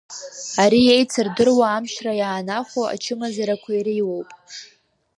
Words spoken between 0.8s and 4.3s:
еицырдыруа амчра иаанахәо ачымазарақәа иреиуоуп.